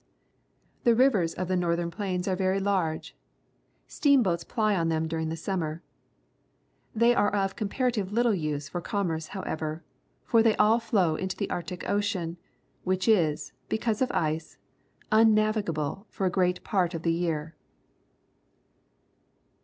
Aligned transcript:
The 0.83 0.95
rivers 0.95 1.35
of 1.35 1.47
the 1.47 1.55
northern 1.55 1.91
plains 1.91 2.27
are 2.27 2.35
very 2.35 2.59
large. 2.59 3.15
Steamboats 3.85 4.43
ply 4.43 4.75
on 4.75 4.89
them 4.89 5.07
during 5.07 5.29
the 5.29 5.37
summer. 5.37 5.83
They 6.95 7.13
are 7.13 7.29
of 7.29 7.55
comparatively 7.55 8.11
little 8.11 8.33
use 8.33 8.69
204 8.69 8.81
PUBLIC 8.81 9.21
SCHOOL 9.21 9.41
GEOGRAPHY 9.43 9.59
for 9.59 9.61
commerce, 9.61 9.61
however, 9.61 9.83
for 10.25 10.41
they 10.41 10.55
all 10.55 10.79
flow 10.79 11.15
into 11.15 11.37
the 11.37 11.51
Arctic 11.51 11.87
Ocean, 11.87 12.37
which 12.83 13.07
is, 13.07 13.53
because 13.69 14.01
of 14.01 14.11
ice, 14.11 14.57
unnavigable 15.11 16.07
for 16.09 16.25
a 16.25 16.31
great 16.31 16.63
part 16.63 16.95
of 16.95 17.03
the 17.03 17.13
year. 17.13 17.53